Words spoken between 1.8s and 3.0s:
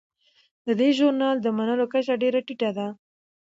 کچه ډیره ټیټه ده.